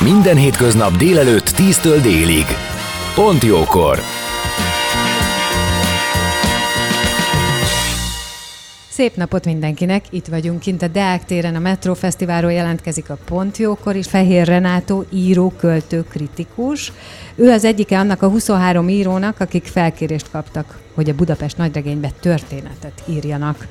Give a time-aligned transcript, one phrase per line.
[0.00, 2.44] Minden hétköznap délelőtt 10-től délig.
[3.14, 3.98] Pont jókor!
[8.88, 10.04] Szép napot mindenkinek!
[10.10, 14.06] Itt vagyunk kint a Deák téren, a Metro Fesztiválról jelentkezik a Pontjókor is.
[14.06, 16.92] Fehér Renátó, író, költő, kritikus.
[17.34, 23.02] Ő az egyike annak a 23 írónak, akik felkérést kaptak, hogy a Budapest nagyregénybe történetet
[23.06, 23.66] írjanak.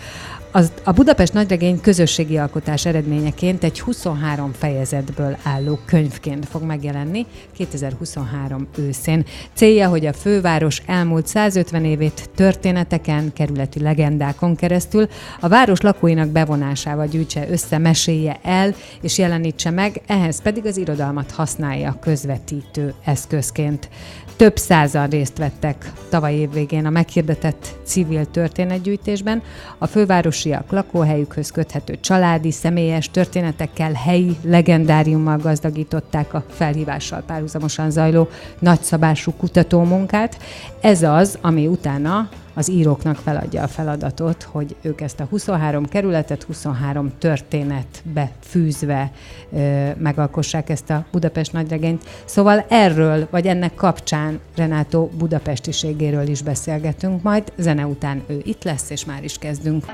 [0.56, 8.68] Az, a Budapest nagyregény közösségi alkotás eredményeként egy 23 fejezetből álló könyvként fog megjelenni 2023
[8.78, 9.26] őszén.
[9.54, 15.08] Célja, hogy a főváros elmúlt 150 évét történeteken, kerületi legendákon keresztül
[15.40, 21.32] a város lakóinak bevonásával gyűjtse össze, mesélje el és jelenítse meg, ehhez pedig az irodalmat
[21.32, 23.90] használja közvetítő eszközként.
[24.38, 29.42] Több százan részt vettek tavaly évvégén a meghirdetett civil történetgyűjtésben.
[29.78, 38.28] A fővárosiak lakóhelyükhöz köthető családi, személyes történetekkel, helyi legendáriummal gazdagították a felhívással párhuzamosan zajló
[38.60, 40.38] nagyszabású kutatómunkát.
[40.82, 46.44] Ez az, ami utána az íróknak feladja a feladatot, hogy ők ezt a 23 kerületet
[46.44, 49.12] 23 történetbe fűzve
[49.54, 52.04] ö, megalkossák ezt a Budapest nagyregényt.
[52.26, 57.52] Szóval erről, vagy ennek kapcsán Renátó budapestiségéről is beszélgetünk majd.
[57.58, 59.86] Zene után ő itt lesz, és már is kezdünk.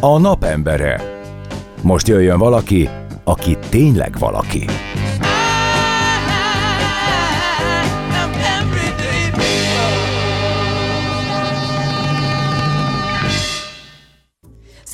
[0.00, 1.00] A napembere.
[1.82, 2.88] Most jöjjön valaki,
[3.24, 4.64] aki tényleg valaki.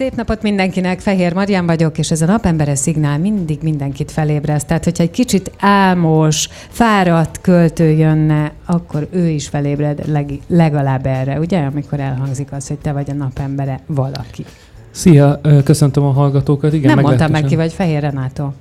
[0.01, 4.67] Szép napot mindenkinek, Fehér Marian vagyok, és ez a napembere szignál mindig mindenkit felébreszt.
[4.67, 11.39] Tehát, hogyha egy kicsit álmos, fáradt költő jönne, akkor ő is felébred leg, legalább erre,
[11.39, 11.59] ugye?
[11.59, 14.45] Amikor elhangzik az, hogy te vagy a napembere valaki.
[14.91, 16.73] Szia, köszöntöm a hallgatókat.
[16.73, 18.55] Igen, Nem mondtam meg ki, vagy Fehér Renátó.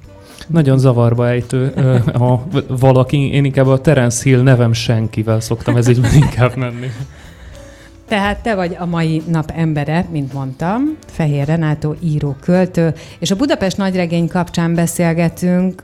[0.48, 1.74] Nagyon zavarba ejtő
[2.26, 3.34] a valaki.
[3.34, 6.88] Én inkább a Terence Hill nevem senkivel szoktam ez így inkább menni.
[8.10, 13.36] Tehát te vagy a mai nap embere, mint mondtam, Fehér Renátó, író, költő, és a
[13.36, 15.84] Budapest nagyregény kapcsán beszélgetünk,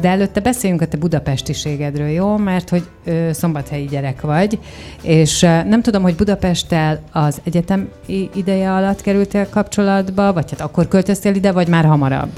[0.00, 2.36] de előtte beszéljünk a te budapestiségedről, jó?
[2.36, 2.88] Mert hogy
[3.30, 4.58] szombathelyi gyerek vagy,
[5.02, 7.88] és nem tudom, hogy Budapesttel az egyetem
[8.34, 12.30] ideje alatt kerültél kapcsolatba, vagy hát akkor költöztél ide, vagy már hamarabb?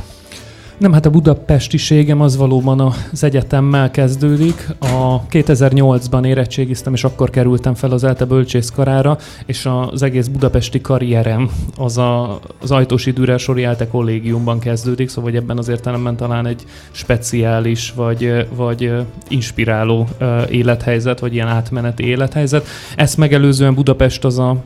[0.79, 2.81] Nem, hát a budapestiségem az valóban
[3.13, 4.69] az egyetemmel kezdődik.
[4.79, 11.51] A 2008-ban érettségiztem, és akkor kerültem fel az ELTE bölcsészkarára, és az egész budapesti karrierem
[11.77, 16.47] az a, az Ajtósi Dürer Sori ELTE kollégiumban kezdődik, szóval hogy ebben az értelemben talán
[16.47, 18.93] egy speciális, vagy, vagy
[19.29, 20.09] inspiráló
[20.51, 22.67] élethelyzet, vagy ilyen átmeneti élethelyzet.
[22.97, 24.57] Ezt megelőzően Budapest az a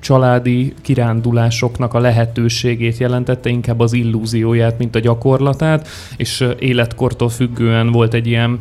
[0.00, 8.14] családi kirándulásoknak a lehetőségét jelentette, inkább az illúzióját, mint a gyakorlatát, és életkortól függően volt
[8.14, 8.60] egy ilyen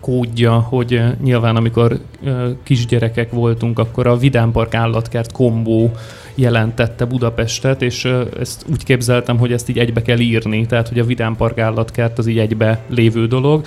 [0.00, 5.90] kódja, hogy ö, nyilván amikor ö, kisgyerekek voltunk, akkor a Vidámpark állatkert kombó
[6.34, 10.98] jelentette Budapestet, és ö, ezt úgy képzeltem, hogy ezt így egybe kell írni, tehát hogy
[10.98, 13.64] a Vidámpark állatkert az így egybe lévő dolog,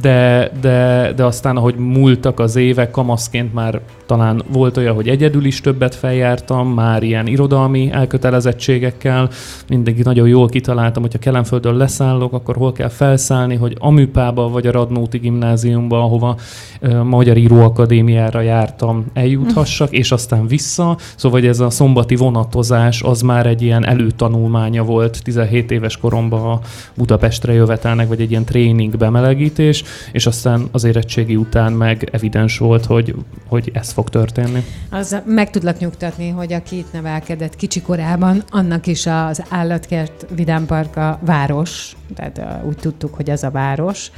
[0.00, 5.44] de, de, de aztán ahogy múltak az évek, kamaszként már talán volt olyan, hogy egyedül
[5.44, 9.28] is többet feljártam, már ilyen irodalmi elkötelezettségekkel,
[9.68, 14.70] mindig nagyon jól kitaláltam, hogyha Kelenföldön leszállok, akkor hol kell felszállni, hogy Amüpába vagy a
[14.70, 15.45] Radnóti gimnáziumba,
[15.88, 16.36] ahova
[16.80, 20.96] ö, Magyar Íróakadémiára jártam, eljuthassak, és aztán vissza.
[21.16, 26.50] Szóval hogy ez a szombati vonatozás az már egy ilyen előtanulmánya volt 17 éves koromban
[26.50, 26.60] a
[26.94, 32.84] Budapestre jövetelnek, vagy egy ilyen tréning bemelegítés, és aztán az érettségi után meg evidens volt,
[32.84, 33.14] hogy,
[33.46, 34.64] hogy ez fog történni.
[34.90, 40.96] Az meg tudlak nyugtatni, hogy aki itt nevelkedett kicsi korában, annak is az állatkert Vidámpark
[40.96, 44.10] a város, tehát úgy tudtuk, hogy az a város.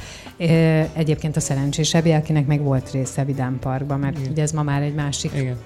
[0.93, 4.31] Egyébként a szerencsésebbé, akinek meg volt része Vidámparkban, mert Igen.
[4.31, 5.57] ugye ez ma már egy másik Igen.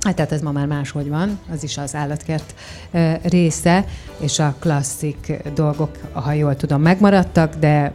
[0.00, 2.54] Hát tehát ez ma már máshogy van, az is az állatkert
[3.22, 3.84] része,
[4.18, 7.92] és a klasszik dolgok, ha jól tudom, megmaradtak, de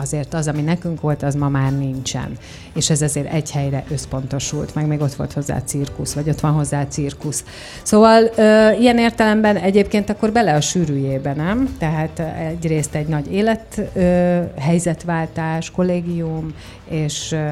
[0.00, 2.30] azért az, ami nekünk volt, az ma már nincsen.
[2.74, 6.52] És ez azért egy helyre összpontosult, meg még ott volt hozzá cirkusz, vagy ott van
[6.52, 7.44] hozzá cirkusz.
[7.82, 11.76] Szóval ö, ilyen értelemben egyébként akkor bele a sűrűjébe, nem?
[11.78, 16.54] Tehát egyrészt egy nagy élet ö, helyzetváltás, kollégium,
[16.88, 17.50] és ö,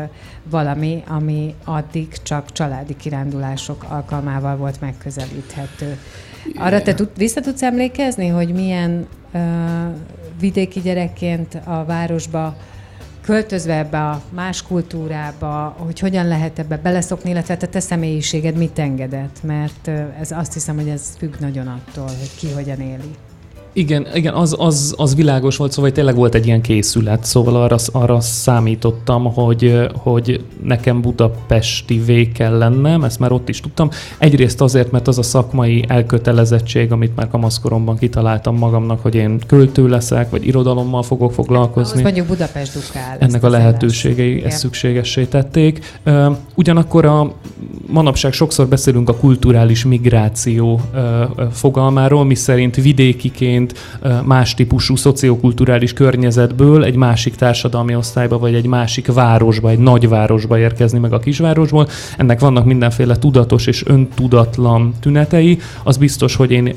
[0.50, 5.98] valami, ami addig csak családi kirándulások alkalmával volt megközelíthető.
[6.56, 9.40] Arra te tud, vissza tudsz emlékezni, hogy milyen uh,
[10.40, 12.56] vidéki gyerekként a városba
[13.20, 18.78] költözve ebbe a más kultúrába, hogy hogyan lehet ebbe beleszokni, illetve te, te személyiséged mit
[18.78, 19.88] engedett, mert
[20.20, 23.14] ez azt hiszem, hogy ez függ nagyon attól, hogy ki hogyan éli.
[23.76, 27.76] Igen, igen az, az, az világos volt, szóval tényleg volt egy ilyen készület, szóval arra,
[27.92, 33.90] arra számítottam, hogy, hogy nekem budapesti vé kell lennem, ezt már ott is tudtam.
[34.18, 39.88] Egyrészt azért, mert az a szakmai elkötelezettség, amit már kamaszkoromban kitaláltam magamnak, hogy én költő
[39.88, 41.90] leszek, vagy irodalommal fogok foglalkozni.
[41.90, 43.16] Ahhoz mondjuk Budapest dukál.
[43.18, 46.00] Ennek a lehetőségei ezt szükségessé tették.
[46.54, 47.32] Ugyanakkor a
[47.86, 50.80] manapság sokszor beszélünk a kulturális migráció
[51.52, 58.66] fogalmáról, mi szerint vidékiként egyébként más típusú szociokulturális környezetből egy másik társadalmi osztályba, vagy egy
[58.66, 61.88] másik városba, egy nagyvárosba érkezni meg a kisvárosból.
[62.16, 65.58] Ennek vannak mindenféle tudatos és öntudatlan tünetei.
[65.82, 66.74] Az biztos, hogy én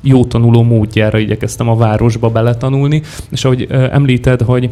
[0.00, 4.70] jó tanuló módjára igyekeztem a városba beletanulni, és ahogy említed, hogy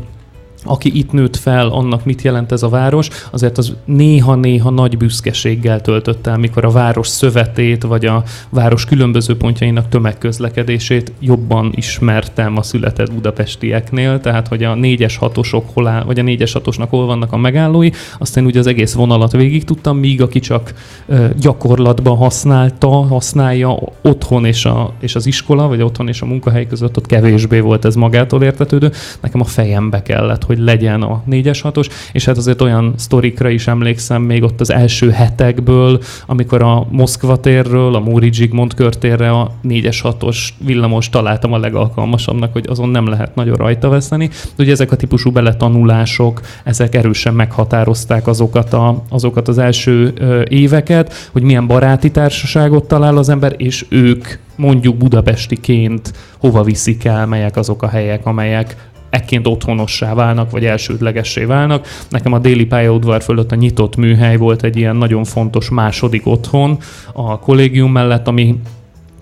[0.65, 5.81] aki itt nőtt fel, annak mit jelent ez a város, azért az néha-néha nagy büszkeséggel
[5.81, 12.63] töltött el, mikor a város szövetét, vagy a város különböző pontjainak tömegközlekedését jobban ismertem a
[12.63, 17.33] született budapestieknél, tehát hogy a 4-es 6-osok hol áll, vagy a 4-es 6-osnak hol vannak
[17.33, 20.75] a megállói, aztán ugye az egész vonalat végig tudtam, míg aki csak
[21.07, 26.67] ö, gyakorlatban használta, használja otthon és, a, és az iskola, vagy otthon és a munkahely
[26.67, 28.93] között, ott kevésbé volt ez magától értetődő.
[29.21, 33.67] Nekem a fejembe kellett, hogy legyen a 4-es 6-os, és hát azért olyan sztorikra is
[33.67, 39.51] emlékszem még ott az első hetekből, amikor a Moszkva térről, a Múri Zsigmond körtérre a
[39.69, 44.29] 4-es 6-os villamos találtam a legalkalmasabbnak, hogy azon nem lehet nagyon rajta veszeni.
[44.29, 50.43] De ugye ezek a típusú beletanulások, ezek erősen meghatározták azokat, a, azokat az első ö,
[50.49, 54.27] éveket, hogy milyen baráti társaságot talál az ember, és ők
[54.57, 61.45] mondjuk budapestiként hova viszik el, melyek azok a helyek, amelyek ekként otthonossá válnak, vagy elsődlegessé
[61.45, 61.87] válnak.
[62.09, 66.79] Nekem a déli pályaudvar fölött a nyitott műhely volt egy ilyen nagyon fontos második otthon
[67.13, 68.61] a kollégium mellett, ami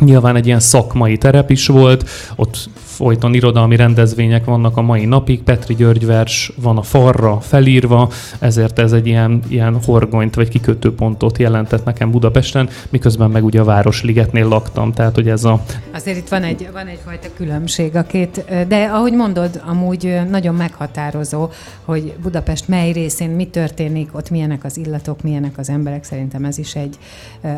[0.05, 5.43] Nyilván egy ilyen szakmai terep is volt, ott folyton irodalmi rendezvények vannak a mai napig,
[5.43, 11.39] Petri György vers van a farra felírva, ezért ez egy ilyen, ilyen horgonyt vagy kikötőpontot
[11.39, 15.63] jelentett nekem Budapesten, miközben meg ugye a Városligetnél laktam, tehát hogy ez a...
[15.95, 21.49] Azért itt van, egy, van egyfajta különbség a két, de ahogy mondod, amúgy nagyon meghatározó,
[21.85, 26.59] hogy Budapest mely részén mi történik, ott milyenek az illatok, milyenek az emberek, szerintem ez
[26.59, 26.99] is egy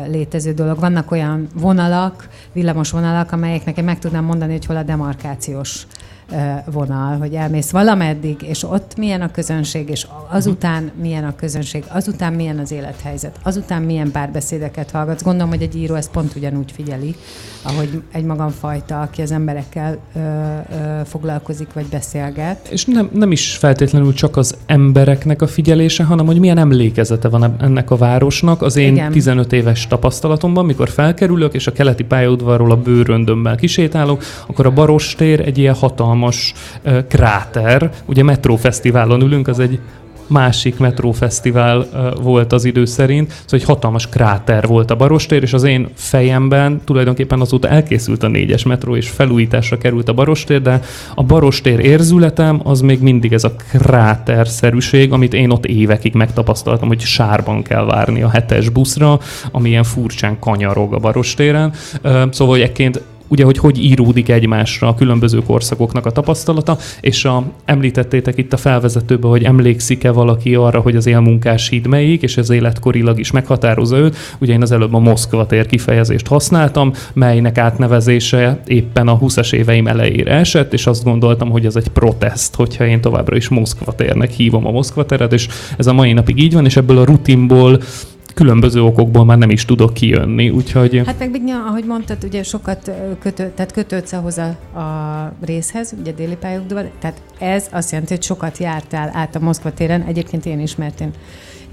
[0.07, 0.79] létező dolog.
[0.79, 4.83] Vannak olyan vonalak, villamos vonalak, amelyeknek én meg tudnám mondani, hogy hol a
[5.33, 5.87] demarkációs
[6.71, 12.33] vonal, hogy elmész valameddig, és ott milyen a közönség, és azután milyen a közönség, azután
[12.33, 15.23] milyen az élethelyzet, azután milyen párbeszédeket hallgatsz.
[15.23, 17.15] Gondolom, hogy egy író ezt pont ugyanúgy figyeli,
[17.61, 22.67] ahogy egy magamfajta, aki az emberekkel ö, ö, foglalkozik, vagy beszélget.
[22.71, 27.55] És nem, nem is feltétlenül csak az embereknek a figyelése, hanem hogy milyen emlékezete van
[27.59, 28.61] ennek a városnak.
[28.61, 29.11] Az én Igen.
[29.11, 35.39] 15 éves tapasztalatomban, mikor felkerülök, és a keleti pályaudvarról a bőröndömmel kisétálok, akkor a Barostér
[35.39, 37.89] egy ilyen hatalmas uh, kráter.
[38.05, 39.79] Ugye metrófesztiválon ülünk, az egy
[40.27, 41.85] másik metrófesztivál
[42.21, 46.81] volt az idő szerint, szóval egy hatalmas kráter volt a Barostér, és az én fejemben
[46.85, 50.79] tulajdonképpen azóta elkészült a négyes metró, és felújításra került a Barostér, de
[51.15, 56.99] a Barostér érzületem az még mindig ez a kráterszerűség, amit én ott évekig megtapasztaltam, hogy
[56.99, 59.19] sárban kell várni a hetes buszra,
[59.51, 61.73] ami ilyen furcsán kanyarog a Barostéren.
[62.03, 63.01] Szóval, hogy ekként
[63.33, 68.57] ugye, hogy hogy íródik egymásra a különböző korszakoknak a tapasztalata, és a, említettétek itt a
[68.57, 73.97] felvezetőben, hogy emlékszik-e valaki arra, hogy az élmunkás híd melyik, és ez életkorilag is meghatározza
[73.97, 74.15] őt.
[74.39, 79.87] Ugye én az előbb a Moszkva tér kifejezést használtam, melynek átnevezése éppen a 20-as éveim
[79.87, 84.31] elejére esett, és azt gondoltam, hogy ez egy protest, hogyha én továbbra is Moszkva térnek
[84.31, 85.47] hívom a Moszkva teret, és
[85.77, 87.79] ez a mai napig így van, és ebből a rutinból
[88.33, 91.01] különböző okokból már nem is tudok kijönni, úgyhogy...
[91.05, 96.35] Hát meg, ahogy mondtad, ugye sokat kötő, tehát kötődsz ahhoz a, a részhez, ugye déli
[96.35, 100.75] pályákban, tehát ez azt jelenti, hogy sokat jártál át a Moszkva téren, egyébként én is,
[100.75, 101.03] mert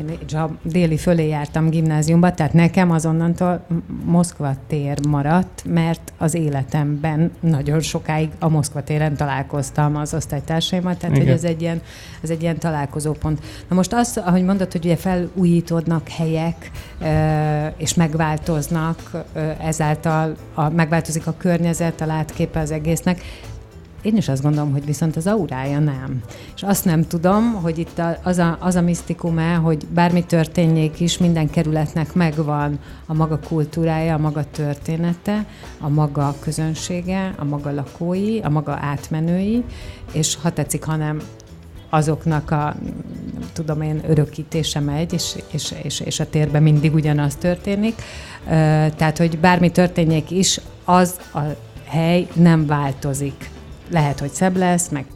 [0.00, 3.66] én a déli fölé jártam gimnáziumba, tehát nekem azonnantól
[4.04, 11.16] Moszkva tér maradt, mert az életemben nagyon sokáig a Moszkva téren találkoztam az osztálytársaimmal, tehát
[11.16, 11.26] Igen.
[11.26, 11.83] hogy ez egy, ilyen,
[12.23, 13.40] ez egy ilyen találkozópont.
[13.69, 16.71] Na most azt, ahogy mondod, hogy ugye felújítódnak helyek,
[17.76, 19.11] és megváltoznak,
[19.62, 23.21] ezáltal a, megváltozik a környezet, a látképe az egésznek,
[24.02, 26.23] én is azt gondolom, hogy viszont az aurája nem.
[26.54, 31.19] És azt nem tudom, hogy itt az a, az a misztikum hogy bármi történjék is,
[31.19, 35.47] minden kerületnek megvan a maga kultúrája, a maga története,
[35.80, 39.64] a maga közönsége, a maga lakói, a maga átmenői,
[40.12, 41.21] és ha tetszik, hanem
[41.90, 42.76] azoknak a,
[43.52, 48.02] tudom én, örökítése megy, és, és, és, és a térben mindig ugyanaz történik.
[48.97, 51.40] Tehát, hogy bármi történjék is, az a
[51.85, 53.50] hely nem változik
[53.90, 55.06] lehet, hogy szebb lesz, meg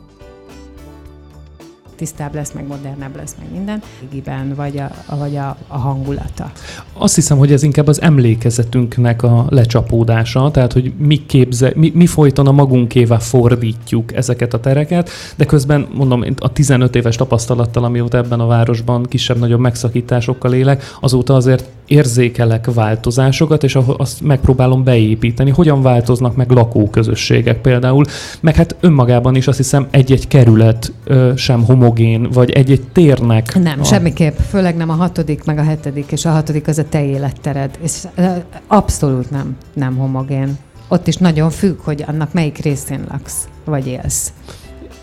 [1.96, 6.52] tisztább lesz, meg modernebb lesz, meg minden, régiben, vagy a, vagy a, a hangulata.
[6.92, 12.06] Azt hiszem, hogy ez inkább az emlékezetünknek a lecsapódása, tehát hogy mi, képze, mi, mi
[12.06, 18.16] folyton a magunkével fordítjuk ezeket a tereket, de közben mondom, a 15 éves tapasztalattal, amióta
[18.16, 25.82] ebben a városban kisebb-nagyobb megszakításokkal élek, azóta azért érzékelek változásokat, és azt megpróbálom beépíteni, hogyan
[25.82, 28.04] változnak meg lakóközösségek például,
[28.40, 31.84] meg hát önmagában is azt hiszem egy-egy kerület ö, sem homogén,
[32.32, 33.58] vagy egy-egy térnek.
[33.62, 33.84] Nem, a...
[33.84, 37.78] semmiképp, főleg nem a hatodik, meg a hetedik, és a hatodik az a te élettered,
[37.82, 38.02] és
[38.66, 40.58] abszolút nem, nem homogén.
[40.88, 44.32] Ott is nagyon függ, hogy annak melyik részén laksz, vagy élsz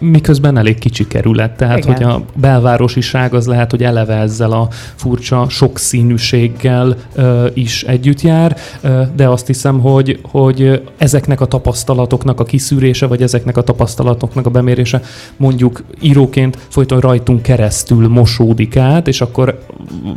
[0.01, 1.93] miközben elég kicsi kerület, tehát Igen.
[1.93, 8.58] hogy a belvárosiság az lehet, hogy eleve ezzel a furcsa sokszínűséggel ö, is együtt jár,
[8.81, 14.46] ö, de azt hiszem, hogy, hogy ezeknek a tapasztalatoknak a kiszűrése, vagy ezeknek a tapasztalatoknak
[14.46, 15.01] a bemérése
[15.38, 19.60] mondjuk íróként folyton rajtunk keresztül mosódik át, és akkor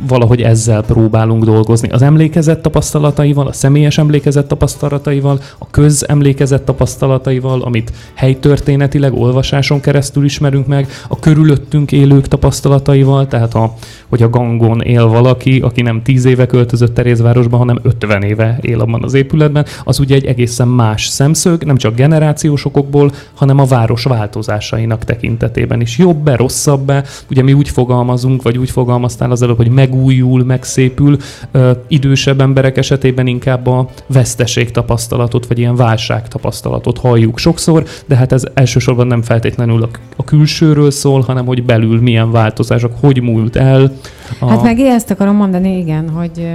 [0.07, 1.89] valahogy ezzel próbálunk dolgozni.
[1.89, 10.25] Az emlékezett tapasztalataival, a személyes emlékezett tapasztalataival, a közemlékezett tapasztalataival, amit helytörténetileg olvasáson tapasztalaton keresztül
[10.25, 13.73] ismerünk meg, a körülöttünk élők tapasztalataival, tehát a,
[14.09, 18.79] hogy a gangon él valaki, aki nem 10 éve költözött Terézvárosban, hanem 50 éve él
[18.79, 23.65] abban az épületben, az ugye egy egészen más szemszög, nem csak generációs okokból, hanem a
[23.65, 25.97] város változásainak tekintetében is.
[25.97, 27.03] Jobb-e, rosszabb-e?
[27.29, 31.17] Ugye mi úgy fogalmazunk, vagy úgy fogalmaztál az előbb, hogy megújul, megszépül,
[31.51, 38.15] ö, idősebb emberek esetében inkább a veszteség tapasztalatot, vagy ilyen válság tapasztalatot halljuk sokszor, de
[38.15, 42.91] hát ez elsősorban nem feltétlenül feltétlenül a, a külsőről szól, hanem hogy belül milyen változások,
[42.99, 43.91] hogy múlt el.
[44.39, 44.49] A...
[44.49, 46.47] Hát meg ezt akarom mondani, igen, hogy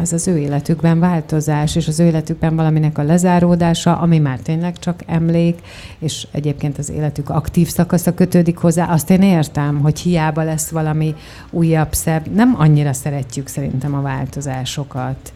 [0.00, 4.78] ez az ő életükben változás, és az ő életükben valaminek a lezáródása, ami már tényleg
[4.78, 5.58] csak emlék,
[5.98, 11.14] és egyébként az életük aktív szakasza kötődik hozzá, azt én értem, hogy hiába lesz valami
[11.50, 15.32] újabb, szebb, nem annyira szeretjük szerintem a változásokat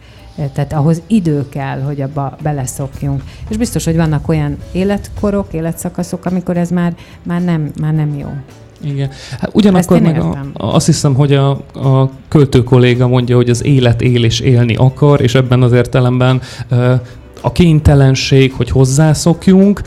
[0.53, 3.23] tehát ahhoz idő kell, hogy abba beleszokjunk.
[3.49, 8.27] És biztos, hogy vannak olyan életkorok, életszakaszok, amikor ez már, már, nem, már nem jó.
[8.83, 9.09] Igen.
[9.39, 14.01] Hát ugyanakkor meg a, azt hiszem, hogy a, a költő kolléga mondja, hogy az élet
[14.01, 16.41] él és élni akar, és ebben az értelemben
[17.41, 19.81] a kénytelenség, hogy hozzászokjunk,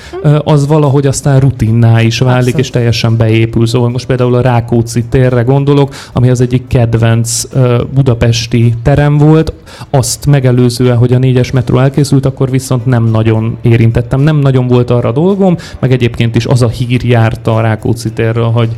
[0.45, 2.59] az valahogy aztán rutinná is válik, Abszolút.
[2.59, 3.67] és teljesen beépül.
[3.67, 7.43] Szóval most például a Rákóczi térre gondolok, ami az egyik kedvenc
[7.95, 9.53] budapesti terem volt.
[9.91, 14.91] Azt megelőzően, hogy a négyes metró elkészült, akkor viszont nem nagyon érintettem, nem nagyon volt
[14.91, 18.69] arra dolgom, meg egyébként is az a hír járta a Rákóczi térről, hogy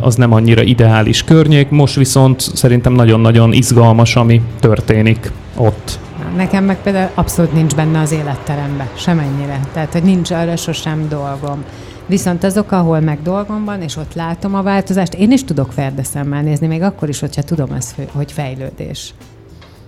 [0.00, 1.70] az nem annyira ideális környék.
[1.70, 5.98] Most viszont szerintem nagyon-nagyon izgalmas, ami történik ott.
[6.34, 9.60] Nekem meg például abszolút nincs benne az életterembe, semennyire.
[9.72, 11.64] Tehát, hogy nincs arra sosem dolgom.
[12.06, 16.42] Viszont azok, ahol meg dolgom van, és ott látom a változást, én is tudok ferdeszemmel
[16.42, 19.14] nézni, még akkor is, hogyha tudom, ez, hogy fejlődés.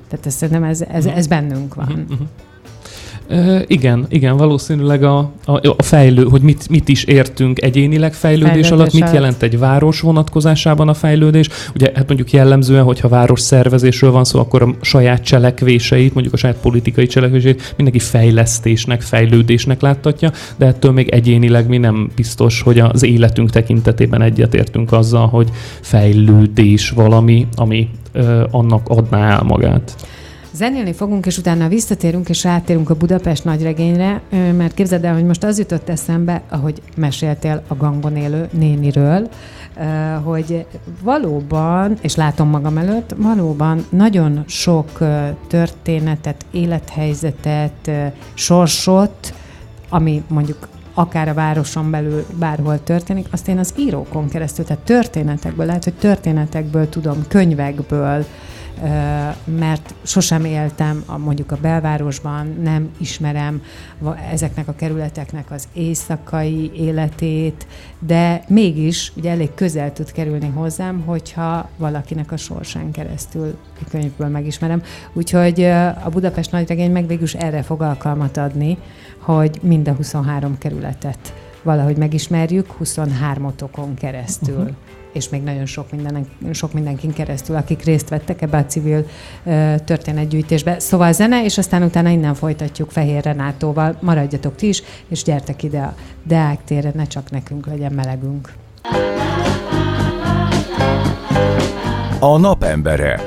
[0.09, 2.07] Tehát ezt szerintem ez, ez, ez bennünk van.
[2.11, 2.29] Uh-huh.
[3.67, 8.71] Igen, igen, valószínűleg a, a, a fejlő, hogy mit, mit is értünk egyénileg fejlődés, fejlődés
[8.71, 11.49] alatt, mit jelent egy város vonatkozásában a fejlődés.
[11.75, 16.37] Ugye hát mondjuk jellemzően, hogyha város szervezésről van szó, akkor a saját cselekvéseit, mondjuk a
[16.37, 22.79] saját politikai cselekvéseit mindenki fejlesztésnek, fejlődésnek láttatja, de ettől még egyénileg mi nem biztos, hogy
[22.79, 29.97] az életünk tekintetében egyetértünk azzal, hogy fejlődés valami, ami ö, annak adná el magát.
[30.57, 35.45] Zenélni fogunk, és utána visszatérünk, és rátérünk a Budapest nagyregényre, mert képzeld el, hogy most
[35.45, 39.29] az jutott eszembe, ahogy meséltél a gangon élő néniről,
[40.23, 40.67] hogy
[41.03, 44.99] valóban, és látom magam előtt, valóban nagyon sok
[45.49, 47.91] történetet, élethelyzetet,
[48.35, 49.35] sorsot,
[49.89, 55.67] ami mondjuk akár a városon belül bárhol történik, azt én az írókon keresztül, tehát történetekből,
[55.67, 58.25] lehet, hogy történetekből tudom, könyvekből,
[59.45, 63.63] mert sosem éltem a, mondjuk a belvárosban, nem ismerem
[64.31, 67.67] ezeknek a kerületeknek az éjszakai életét,
[67.99, 74.29] de mégis ugye elég közel tud kerülni hozzám, hogyha valakinek a sorsán keresztül a könyvből
[74.29, 74.83] megismerem.
[75.13, 75.63] Úgyhogy
[76.05, 78.79] a Budapest nagyregény meg végül erre fog alkalmat adni,
[79.19, 84.57] hogy mind a 23 kerületet valahogy megismerjük 23 otokon keresztül.
[84.57, 84.75] Uh-huh
[85.17, 89.07] és még nagyon sok, minden, sok mindenkin keresztül, akik részt vettek ebbe a civil
[89.85, 90.79] történetgyűjtésbe.
[90.79, 93.97] Szóval zene, és aztán utána innen folytatjuk Fehér Renátóval.
[94.01, 98.53] Maradjatok ti is, és gyertek ide a Deák térre, ne csak nekünk legyen melegünk.
[102.21, 103.21] A napembere.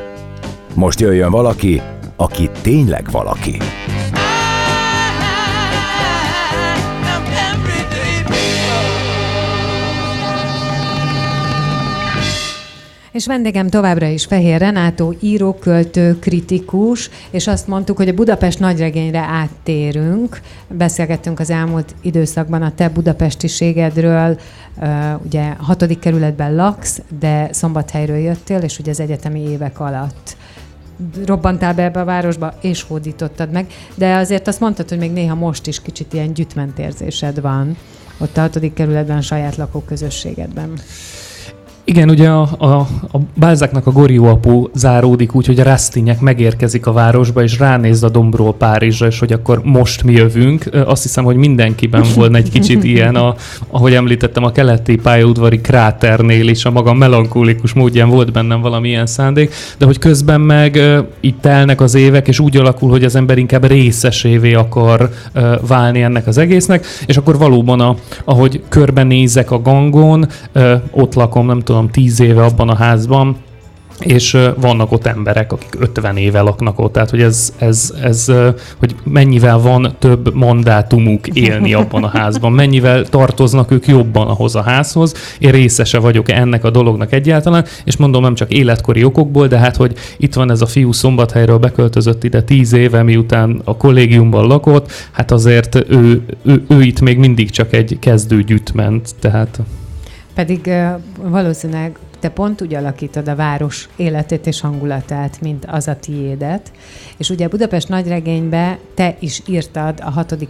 [0.73, 1.81] Most jöjjön valaki,
[2.15, 3.57] aki tényleg valaki.
[13.19, 18.59] És vendégem továbbra is Fehér Renátó, író, költő, kritikus, és azt mondtuk, hogy a Budapest
[18.59, 20.41] nagyregényre áttérünk.
[20.67, 24.39] Beszélgettünk az elmúlt időszakban a te budapestiségedről,
[25.25, 30.37] ugye hatodik kerületben laksz, de Szombathelyről jöttél, és ugye az egyetemi évek alatt
[31.25, 35.35] robbantál be ebbe a városba, és hódítottad meg, de azért azt mondtad, hogy még néha
[35.35, 37.77] most is kicsit ilyen gyütmentérzésed van
[38.17, 40.73] ott a hatodik kerületben, a saját lakóközösségedben.
[41.89, 42.73] Igen, ugye a, a,
[43.11, 48.09] a Bálzáknak a Gorióapu záródik úgy, hogy a Rastinyek megérkezik a városba, és ránéz a
[48.09, 50.69] Dombról Párizsra, és hogy akkor most mi jövünk.
[50.85, 53.35] Azt hiszem, hogy mindenkiben volna egy kicsit ilyen, a,
[53.67, 59.05] ahogy említettem, a keleti pályaudvari kráternél is a maga melankólikus módján volt bennem valami ilyen
[59.05, 60.79] szándék, de hogy közben meg
[61.19, 65.09] itt telnek az évek, és úgy alakul, hogy az ember inkább részesévé akar
[65.67, 70.27] válni ennek az egésznek, és akkor valóban, a, ahogy körbenézek a gangon,
[70.91, 73.37] ott lakom, nem tudom, tudom, tíz éve abban a házban,
[73.99, 78.31] és vannak ott emberek, akik 50 éve laknak ott, tehát hogy ez, ez, ez,
[78.79, 84.61] hogy mennyivel van több mandátumuk élni abban a házban, mennyivel tartoznak ők jobban ahhoz a
[84.61, 89.57] házhoz, én részese vagyok ennek a dolognak egyáltalán, és mondom nem csak életkori okokból, de
[89.57, 94.47] hát, hogy itt van ez a fiú szombathelyről beköltözött ide 10 éve, miután a kollégiumban
[94.47, 99.59] lakott, hát azért ő, ő, ő itt még mindig csak egy kezdő gyűjtment, tehát...
[100.39, 100.71] Pedig
[101.21, 106.71] valószínűleg te pont úgy alakítod a város életét és hangulatát, mint az a tiédet.
[107.17, 110.49] És ugye Budapest nagyregénybe te is írtad a hatodik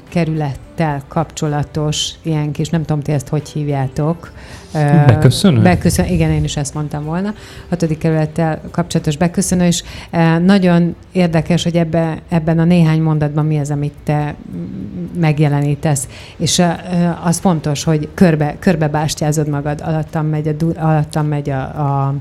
[0.79, 4.31] kerülettel kapcsolatos ilyen kis, nem tudom, ti ezt hogy hívjátok.
[5.05, 5.61] Beköszönő?
[5.61, 7.33] Beköszön, igen, én is ezt mondtam volna.
[7.69, 9.83] Hatodik kerülettel kapcsolatos beköszönő, és
[10.45, 14.35] nagyon érdekes, hogy ebbe, ebben a néhány mondatban mi az, amit te
[15.19, 16.07] megjelenítesz.
[16.37, 16.61] És
[17.23, 22.13] az fontos, hogy körbe, körbe bástyázod magad, alattam megy a, alattam megy a, a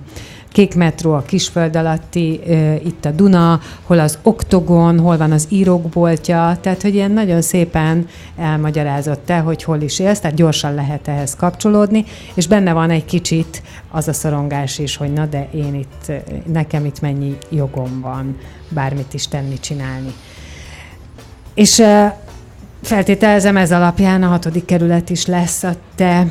[0.53, 2.41] Kék metró, a Kisföld alatti,
[2.85, 8.07] itt a Duna, hol az Oktogon, hol van az írókboltja, tehát hogy ilyen nagyon szépen
[8.37, 13.05] elmagyarázott te, hogy hol is élsz, tehát gyorsan lehet ehhez kapcsolódni, és benne van egy
[13.05, 16.13] kicsit az a szorongás is, hogy na de én itt,
[16.47, 18.37] nekem itt mennyi jogom van
[18.69, 20.13] bármit is tenni, csinálni.
[21.55, 21.83] És
[22.83, 26.27] feltételezem ez alapján a hatodik kerület is lesz a te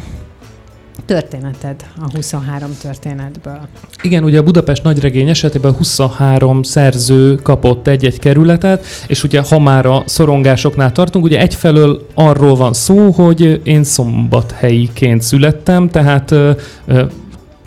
[1.05, 3.59] történeted a 23 történetből.
[4.01, 9.85] Igen, ugye a Budapest nagyregény esetében 23 szerző kapott egy-egy kerületet, és ugye ha már
[9.85, 16.35] a szorongásoknál tartunk, ugye egyfelől arról van szó, hogy én szombathelyiként születtem, tehát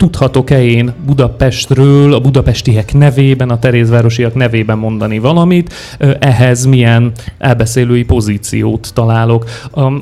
[0.01, 5.73] tudhatok-e én Budapestről, a budapestiek nevében, a terézvárosiak nevében mondani valamit,
[6.19, 9.45] ehhez milyen elbeszélői pozíciót találok.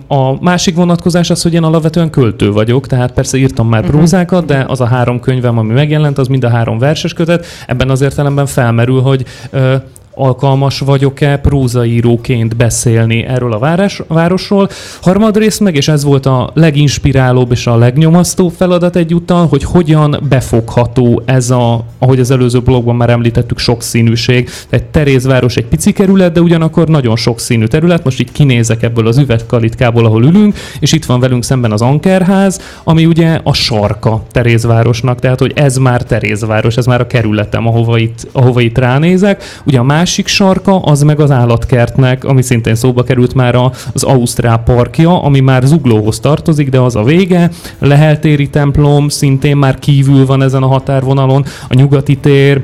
[0.08, 3.92] A másik vonatkozás az, hogy én alapvetően költő vagyok, tehát persze írtam már mhm.
[3.92, 7.46] prózákat, de az a három könyvem, ami megjelent, az mind a három verses kötet.
[7.68, 9.26] Ebben az értelemben felmerül, hogy
[10.20, 14.70] alkalmas vagyok-e prózaíróként beszélni erről a város, városról.
[15.02, 21.22] Harmadrészt meg, és ez volt a leginspirálóbb és a legnyomasztóbb feladat egyúttal, hogy hogyan befogható
[21.26, 24.50] ez a, ahogy az előző blogban már említettük, sokszínűség.
[24.70, 28.04] Egy Terézváros egy pici kerület, de ugyanakkor nagyon sokszínű terület.
[28.04, 32.62] Most itt kinézek ebből az üvegkalitkából, ahol ülünk, és itt van velünk szemben az Ankerház,
[32.84, 37.98] ami ugye a sarka Terézvárosnak, tehát hogy ez már Terézváros, ez már a kerületem, ahova
[37.98, 39.44] itt, ahova itt ránézek.
[39.66, 43.56] Ugye a más másik sarka az meg az állatkertnek, ami szintén szóba került már
[43.94, 47.50] az Ausztrál parkja, ami már Zuglóhoz tartozik, de az a vége.
[47.80, 52.64] Leheltéri templom szintén már kívül van ezen a határvonalon, a nyugati tér,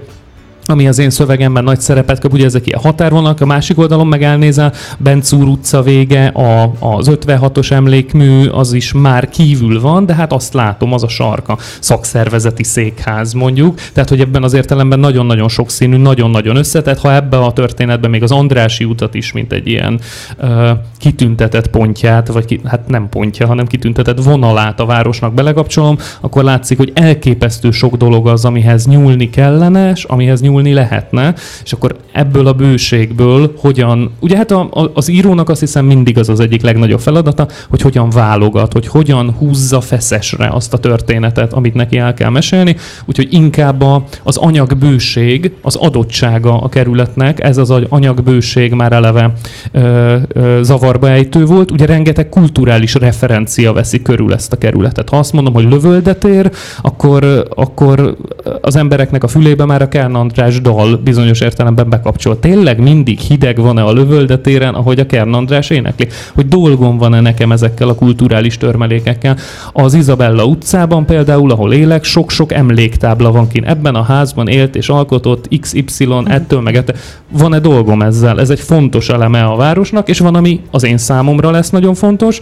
[0.67, 4.23] ami az én szövegemben nagy szerepet kap, ugye ezek ilyen határvonalak, a másik oldalon meg
[4.23, 10.33] elnézel, Bencúr utca vége, a, az 56-os emlékmű, az is már kívül van, de hát
[10.33, 15.97] azt látom, az a sarka, szakszervezeti székház mondjuk, tehát hogy ebben az értelemben nagyon-nagyon sokszínű,
[15.97, 19.99] nagyon-nagyon összetett, ha ebbe a történetben még az Andrási utat is, mint egy ilyen
[20.37, 26.43] uh, kitüntetett pontját, vagy ki, hát nem pontja, hanem kitüntetett vonalát a városnak belekapcsolom, akkor
[26.43, 31.73] látszik, hogy elképesztő sok dolog az, amihez nyúlni kellene, és amihez nyúlni tanulni lehetne, és
[31.73, 36.29] akkor ebből a bőségből hogyan, ugye hát a, a, az írónak azt hiszem mindig az
[36.29, 41.73] az egyik legnagyobb feladata, hogy hogyan válogat, hogy hogyan húzza feszesre azt a történetet, amit
[41.73, 47.73] neki el kell mesélni, úgyhogy inkább a, az anyagbőség, az adottsága a kerületnek, ez az
[47.89, 49.33] anyagbőség már eleve
[49.71, 55.09] ö, ö, zavarba ejtő volt, ugye rengeteg kulturális referencia veszi körül ezt a kerületet.
[55.09, 58.17] Ha azt mondom, hogy lövöldetér, akkor, akkor
[58.61, 60.15] az embereknek a fülébe már a Kern
[60.45, 62.39] András dal bizonyos értelemben bekapcsol.
[62.39, 66.07] Tényleg mindig hideg van-e a lövöldetéren, ahogy a Kern András énekli?
[66.33, 69.37] Hogy dolgom van-e nekem ezekkel a kulturális törmelékekkel?
[69.73, 73.67] Az Izabella utcában például, ahol élek, sok-sok emléktábla van kint.
[73.67, 76.95] Ebben a házban élt és alkotott XY, ettől meg ettől.
[77.31, 78.39] Van-e dolgom ezzel?
[78.39, 82.39] Ez egy fontos eleme a városnak, és van, ami az én számomra lesz nagyon fontos,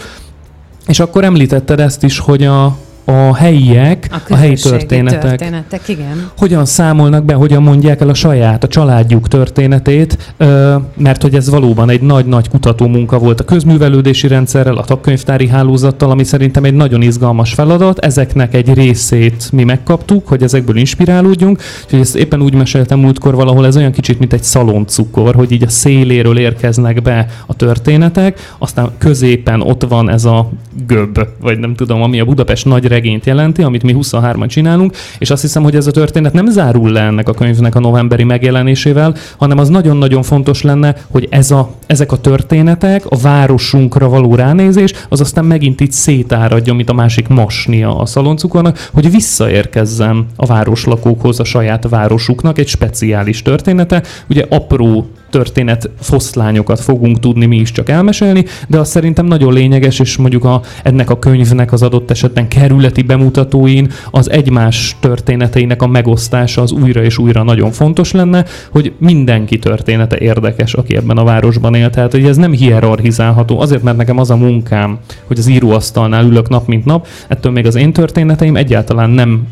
[0.87, 6.29] és akkor említetted ezt is, hogy a, a helyiek, a, a helyi történetek, történetek igen.
[6.37, 10.33] hogyan számolnak be, hogyan mondják el a saját, a családjuk történetét,
[10.97, 16.11] mert hogy ez valóban egy nagy-nagy kutató munka volt a közművelődési rendszerrel, a tagkönyvtári hálózattal,
[16.11, 17.99] ami szerintem egy nagyon izgalmas feladat.
[17.99, 21.61] Ezeknek egy részét mi megkaptuk, hogy ezekből inspirálódjunk.
[21.83, 25.63] Úgyhogy ezt éppen úgy meséltem múltkor valahol, ez olyan kicsit, mint egy szaloncukor, hogy így
[25.63, 30.49] a széléről érkeznek be a történetek, aztán középen ott van ez a
[30.87, 35.29] göb, vagy nem tudom, ami a Budapest nagy regényt jelenti, amit mi 23-an csinálunk, és
[35.29, 39.15] azt hiszem, hogy ez a történet nem zárul le ennek a könyvnek a novemberi megjelenésével,
[39.37, 44.93] hanem az nagyon-nagyon fontos lenne, hogy ez a, ezek a történetek, a városunkra való ránézés,
[45.09, 51.39] az aztán megint itt szétáradjon, mint a másik masnia a szaloncukornak, hogy visszaérkezzen a városlakókhoz,
[51.39, 54.03] a saját városuknak egy speciális története.
[54.29, 59.99] Ugye apró történet foszlányokat fogunk tudni mi is csak elmesélni, de az szerintem nagyon lényeges,
[59.99, 65.87] és mondjuk a, ennek a könyvnek az adott esetben kerületi bemutatóin az egymás történeteinek a
[65.87, 71.23] megosztása az újra és újra nagyon fontos lenne, hogy mindenki története érdekes, aki ebben a
[71.23, 71.89] városban él.
[71.89, 76.49] Tehát, hogy ez nem hierarchizálható, azért, mert nekem az a munkám, hogy az íróasztalnál ülök
[76.49, 79.47] nap mint nap, ettől még az én történeteim egyáltalán nem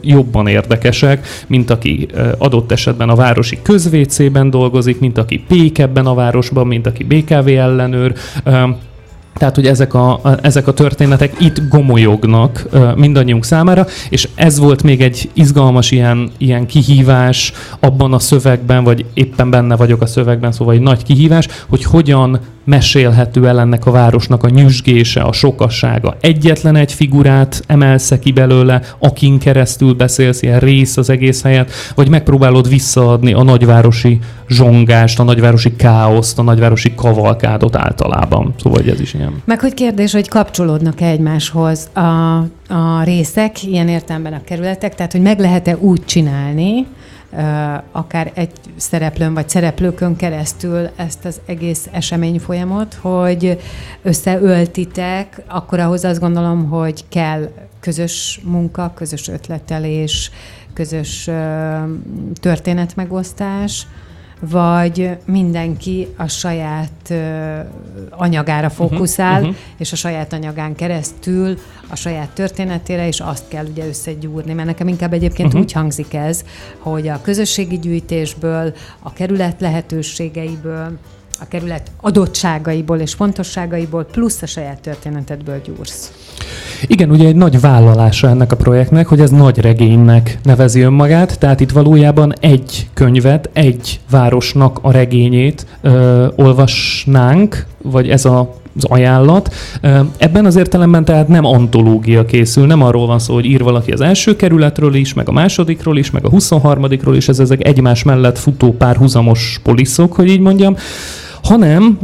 [0.00, 6.14] jobban érdekesek, mint aki adott esetben a városi közvécében dolgozik, mint aki pék ebben a
[6.14, 8.14] városban, mint aki BKV ellenőr,
[9.42, 15.00] tehát, hogy ezek a, ezek a történetek itt gomolyognak mindannyiunk számára, és ez volt még
[15.00, 20.74] egy izgalmas ilyen, ilyen kihívás abban a szövegben, vagy éppen benne vagyok a szövegben, szóval
[20.74, 26.16] egy nagy kihívás, hogy hogyan mesélhető el ennek a városnak a nyüzsgése, a sokassága.
[26.20, 32.08] Egyetlen egy figurát emelsz ki belőle, akin keresztül beszélsz, ilyen rész az egész helyet, vagy
[32.08, 34.18] megpróbálod visszaadni a nagyvárosi
[34.52, 38.54] zsongást, a nagyvárosi káoszt, a nagyvárosi kavalkádot általában.
[38.62, 39.42] Szóval ez is ilyen.
[39.44, 42.36] Meg hogy kérdés, hogy kapcsolódnak-e egymáshoz a,
[42.74, 46.86] a részek, ilyen értelemben a kerületek, tehát hogy meg lehet-e úgy csinálni,
[47.92, 53.58] akár egy szereplőn vagy szereplőkön keresztül ezt az egész esemény folyamot, hogy
[54.02, 60.30] összeöltitek, akkor ahhoz azt gondolom, hogy kell közös munka, közös ötletelés,
[60.72, 61.30] közös
[62.40, 63.86] történetmegosztás,
[64.50, 67.14] vagy mindenki a saját
[68.10, 69.64] anyagára mhm, fókuszál, uh-huh, uh-huh.
[69.78, 74.52] és a saját anyagán keresztül a saját történetére, és azt kell ugye összegyúrni.
[74.52, 75.62] Mert nekem inkább egyébként uh-huh.
[75.62, 76.44] úgy hangzik ez,
[76.78, 80.98] hogy a közösségi gyűjtésből, a kerület lehetőségeiből,
[81.40, 86.12] a kerület adottságaiból és fontosságaiból, plusz a saját történetedből gyúrsz.
[86.86, 91.60] Igen, ugye egy nagy vállalása ennek a projektnek, hogy ez nagy regénynek nevezi önmagát, tehát
[91.60, 99.54] itt valójában egy könyvet, egy városnak a regényét ö, olvasnánk, vagy ez a az ajánlat.
[100.16, 104.00] Ebben az értelemben tehát nem antológia készül, nem arról van szó, hogy ír valaki az
[104.00, 108.38] első kerületről is, meg a másodikról is, meg a 23-ról is, ez ezek egymás mellett
[108.38, 110.76] futó párhuzamos poliszok, hogy így mondjam,
[111.42, 111.98] hanem,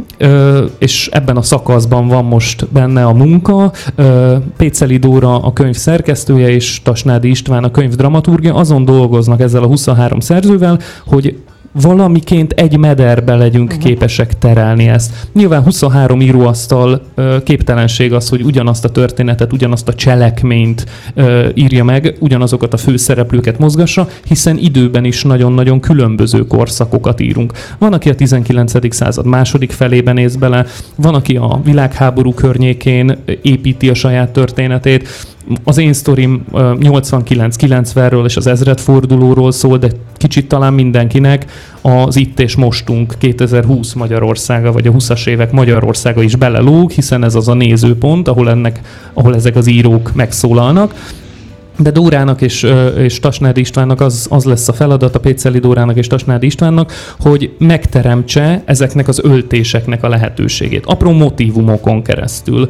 [0.77, 3.71] és ebben a szakaszban van most benne a munka,
[4.57, 9.67] Péceli Dóra a könyv szerkesztője és Tasnádi István a könyv dramaturgia azon dolgoznak ezzel a
[9.67, 11.35] 23 szerzővel, hogy
[11.71, 13.83] valamiként egy mederbe legyünk uh-huh.
[13.83, 15.27] képesek terelni ezt.
[15.33, 17.01] Nyilván 23 íróasztal
[17.43, 20.85] képtelenség az, hogy ugyanazt a történetet, ugyanazt a cselekményt
[21.53, 27.53] írja meg, ugyanazokat a főszereplőket mozgassa, hiszen időben is nagyon-nagyon különböző korszakokat írunk.
[27.77, 28.95] Van, aki a 19.
[28.95, 35.07] század második felében néz bele, van, aki a világháború környékén építi a saját történetét,
[35.63, 41.45] az én sztorim 89-90-ről és az ezredfordulóról szól, de kicsit talán mindenkinek
[41.81, 47.35] az itt és mostunk 2020 Magyarországa, vagy a 20-as évek Magyarországa is belelóg, hiszen ez
[47.35, 48.81] az a nézőpont, ahol, ennek,
[49.13, 50.93] ahol ezek az írók megszólalnak.
[51.79, 56.07] De Dórának és, és Tasnádi Istvánnak az, az lesz a feladat, a Péceli Dórának és
[56.07, 60.85] Tasnádi Istvánnak, hogy megteremtse ezeknek az öltéseknek a lehetőségét.
[60.85, 62.67] Apró motivumokon keresztül.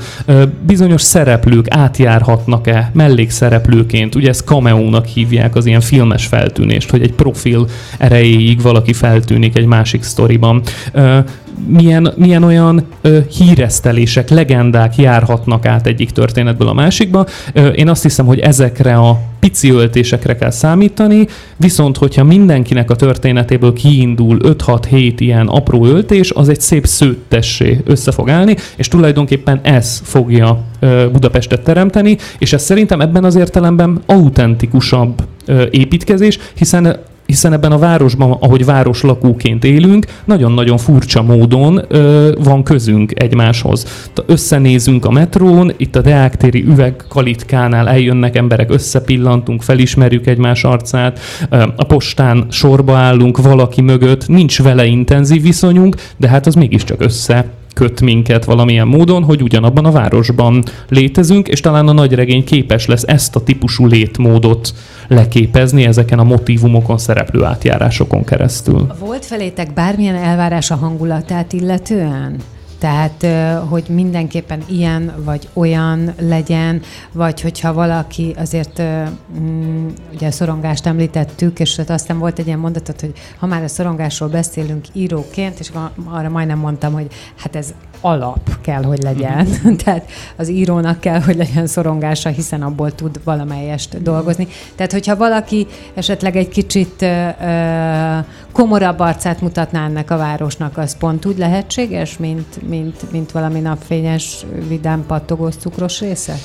[0.65, 7.67] Bizonyos szereplők átjárhatnak-e mellékszereplőként, ugye ezt cameo hívják az ilyen filmes feltűnést, hogy egy profil
[7.97, 10.61] erejéig valaki feltűnik egy másik sztoriban
[11.67, 17.25] milyen, milyen olyan ö, híresztelések, legendák járhatnak át egyik történetből a másikba.
[17.53, 22.95] Ö, én azt hiszem, hogy ezekre a pici öltésekre kell számítani, viszont hogyha mindenkinek a
[22.95, 29.59] történetéből kiindul 5-6-7 ilyen apró öltés, az egy szép szőttessé össze fog állni, és tulajdonképpen
[29.63, 30.63] ez fogja
[31.11, 35.23] Budapestet teremteni, és ez szerintem ebben az értelemben autentikusabb
[35.69, 43.21] építkezés, hiszen hiszen ebben a városban, ahogy városlakóként élünk, nagyon-nagyon furcsa módon ö, van közünk
[43.21, 44.09] egymáshoz.
[44.25, 51.83] Összenézünk a metrón, itt a Deáktéri üvegkalitkánál eljönnek emberek, összepillantunk, felismerjük egymás arcát, ö, a
[51.83, 58.01] postán sorba állunk valaki mögött, nincs vele intenzív viszonyunk, de hát az mégiscsak össze köt
[58.01, 63.35] minket valamilyen módon, hogy ugyanabban a városban létezünk, és talán a nagyregény képes lesz ezt
[63.35, 64.73] a típusú létmódot
[65.07, 68.87] leképezni ezeken a motivumokon szereplő átjárásokon keresztül.
[68.99, 72.35] Volt felétek bármilyen elvárás a hangulatát illetően?
[72.79, 73.25] Tehát,
[73.69, 78.81] hogy mindenképpen ilyen vagy olyan legyen, vagy hogyha valaki azért,
[79.39, 83.67] mm, ugye a szorongást említettük, és aztán volt egy ilyen mondatot, hogy ha már a
[83.67, 85.71] szorongásról beszélünk íróként, és
[86.05, 89.47] arra majdnem mondtam, hogy hát ez alap kell, hogy legyen.
[89.47, 89.75] Mm-hmm.
[89.83, 94.47] Tehát az írónak kell, hogy legyen szorongása, hiszen abból tud valamelyest dolgozni.
[94.75, 97.29] Tehát, hogyha valaki esetleg egy kicsit ö,
[98.51, 104.45] komorabb arcát mutatná ennek a városnak, az pont úgy lehetséges, mint, mint, mint valami napfényes,
[104.67, 106.35] vidám, pattogós, cukros része?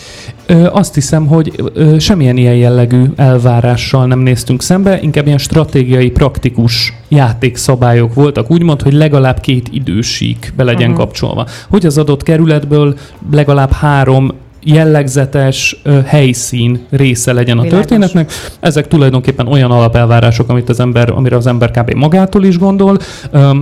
[0.47, 6.11] Ö, azt hiszem, hogy ö, semmilyen ilyen jellegű elvárással nem néztünk szembe, inkább ilyen stratégiai,
[6.11, 11.05] praktikus játékszabályok voltak, úgymond, hogy legalább két idősík be legyen uh-huh.
[11.05, 11.47] kapcsolva.
[11.69, 12.99] Hogy az adott kerületből
[13.31, 14.31] legalább három
[14.65, 17.87] jellegzetes helyszín része legyen a Világos.
[17.87, 18.33] történetnek.
[18.61, 21.95] Ezek tulajdonképpen olyan alapelvárások, amit az ember, amire az ember kb.
[21.95, 22.99] magától is gondol,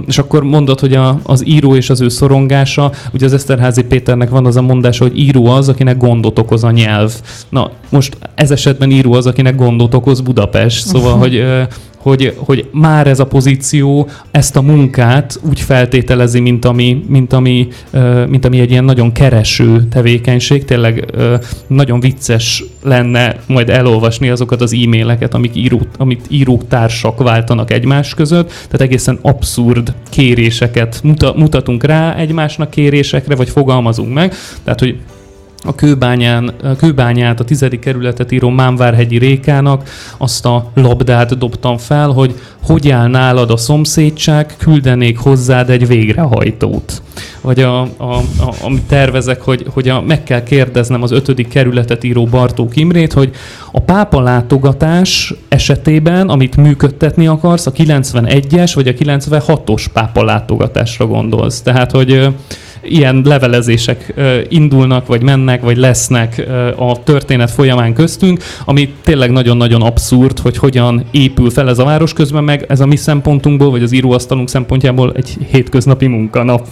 [0.07, 4.31] és akkor mondod, hogy a, az író és az ő szorongása, ugye az Eszterházi Péternek
[4.31, 7.13] van az a mondása, hogy író az, akinek gondot okoz a nyelv.
[7.49, 11.45] Na, most ez esetben író az, akinek gondot okoz Budapest, szóval, hogy
[12.03, 17.69] hogy, hogy már ez a pozíció ezt a munkát úgy feltételezi, mint ami, mint ami,
[18.29, 20.65] mint ami egy ilyen nagyon kereső tevékenység.
[20.65, 21.05] Tényleg
[21.67, 28.49] nagyon vicces lenne majd elolvasni azokat az e-maileket, amik író, amit írótársak váltanak egymás között,
[28.49, 31.03] tehát egészen abszurd kéréseket
[31.37, 34.35] mutatunk rá egymásnak kérésekre, vagy fogalmazunk meg.
[34.65, 34.99] Tehát, hogy
[35.65, 42.09] a kőbányán, a kőbányát, a tizedik kerületet író Mámvárhegyi Rékának azt a labdát dobtam fel,
[42.09, 47.03] hogy hogy áll nálad a szomszédság, küldenék hozzád egy végrehajtót.
[47.41, 52.05] Vagy a, a, a, amit tervezek, hogy, hogy a, meg kell kérdeznem az ötödik kerületet
[52.05, 53.31] író Bartók Imrét, hogy
[53.73, 61.61] a pápa látogatás esetében, amit működtetni akarsz, a 91-es vagy a 96-os pápa látogatásra gondolsz.
[61.61, 62.29] Tehát, hogy
[62.83, 64.15] ilyen levelezések
[64.49, 71.05] indulnak, vagy mennek, vagy lesznek a történet folyamán köztünk, ami tényleg nagyon-nagyon abszurd, hogy hogyan
[71.11, 75.13] épül fel ez a város közben, meg ez a mi szempontunkból, vagy az íróasztalunk szempontjából
[75.17, 76.67] egy hétköznapi munkanap.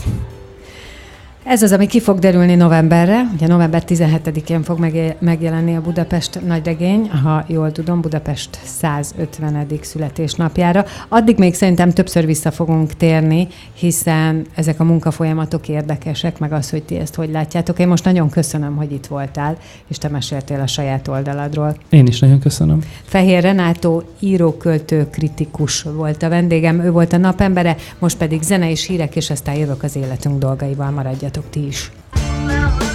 [1.51, 3.31] Ez az, ami ki fog derülni novemberre.
[3.35, 4.79] Ugye november 17-én fog
[5.19, 9.67] megjelenni a Budapest nagyregény, ha jól tudom, Budapest 150.
[9.81, 10.85] születésnapjára.
[11.09, 16.83] Addig még szerintem többször vissza fogunk térni, hiszen ezek a munkafolyamatok érdekesek, meg az, hogy
[16.83, 17.79] ti ezt hogy látjátok.
[17.79, 19.57] Én most nagyon köszönöm, hogy itt voltál,
[19.89, 21.77] és te meséltél a saját oldaladról.
[21.89, 22.79] Én is nagyon köszönöm.
[23.05, 28.87] Fehér Renátó íróköltő kritikus volt a vendégem, ő volt a napembere, most pedig zene és
[28.87, 30.91] hírek, és aztán jövök az életünk dolgaival.
[30.91, 32.90] Maradjatok hallgassátok ti is.